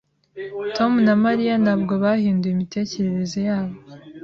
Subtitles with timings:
[0.77, 3.75] Tom na Mariya ntabwo bahinduye imitekerereze yabo.